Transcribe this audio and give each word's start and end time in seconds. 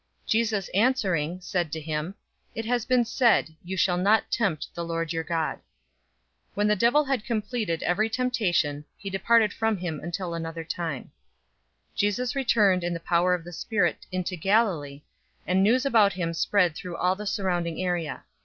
'"{Psalm 0.25 0.41
91:11 0.41 0.49
12} 0.49 0.63
004:012 0.63 0.63
Jesus 0.65 0.69
answering, 0.73 1.41
said 1.41 1.71
to 1.71 1.79
him, 1.79 2.15
"It 2.55 2.65
has 2.65 2.85
been 2.85 3.05
said, 3.05 3.55
'You 3.63 3.77
shall 3.77 3.97
not 3.97 4.31
tempt 4.31 4.73
the 4.73 4.83
Lord 4.83 5.13
your 5.13 5.23
God.'"{Deuteronomy 5.23 5.59
6:16} 5.59 5.61
004:013 6.55 6.55
When 6.55 6.67
the 6.67 6.75
devil 6.75 7.05
had 7.05 7.23
completed 7.25 7.83
every 7.83 8.09
temptation, 8.09 8.85
he 8.97 9.09
departed 9.11 9.53
from 9.53 9.77
him 9.77 9.99
until 9.99 10.33
another 10.33 10.63
time. 10.63 11.03
004:014 11.03 11.09
Jesus 11.97 12.35
returned 12.35 12.83
in 12.83 12.95
the 12.95 12.99
power 12.99 13.35
of 13.35 13.43
the 13.43 13.53
Spirit 13.53 14.07
into 14.11 14.35
Galilee, 14.35 15.03
and 15.45 15.61
news 15.61 15.85
about 15.85 16.13
him 16.13 16.33
spread 16.33 16.73
through 16.73 16.97
all 16.97 17.13
the 17.15 17.27
surrounding 17.27 17.79
area. 17.79 18.23